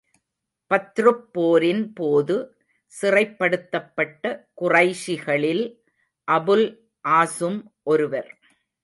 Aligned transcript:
பத்ருப் 0.71 1.25
போரின் 1.31 1.93
போது 1.93 2.35
சிறைப்படுத்தப்பட்ட 3.01 4.23
குறைஷிகளில் 4.61 5.63
அபுல் 6.31 6.67
ஆஸூம் 7.05 7.59
ஒருவர். 7.83 8.31